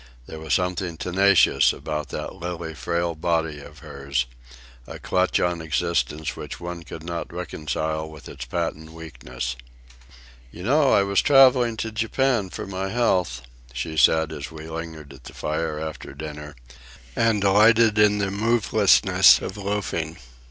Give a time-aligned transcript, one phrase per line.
[0.25, 4.25] There was something tenacious about that lily frail body of hers,
[4.87, 9.55] a clutch on existence which one could not reconcile with its patent weakness.
[10.49, 13.43] "You know I was travelling to Japan for my health,"
[13.73, 16.55] she said, as we lingered at the fire after dinner
[17.15, 20.17] and delighted in the movelessness of loafing.